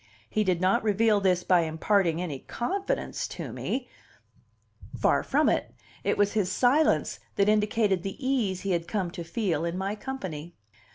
He 0.27 0.43
did 0.43 0.59
not 0.59 0.81
reveal 0.81 1.19
this 1.21 1.43
by 1.43 1.59
imparting 1.61 2.19
any 2.19 2.39
confidence 2.39 3.27
to 3.27 3.53
me; 3.53 3.87
far 4.97 5.21
from 5.21 5.47
it; 5.47 5.75
it 6.03 6.17
was 6.17 6.33
his 6.33 6.51
silence 6.51 7.19
that 7.35 7.47
indicated 7.47 8.01
the 8.01 8.17
ease 8.17 8.61
he 8.61 8.71
had 8.71 8.87
come 8.87 9.11
to 9.11 9.23
feel 9.23 9.63
in 9.63 9.77
my 9.77 9.93
company. 9.93 10.55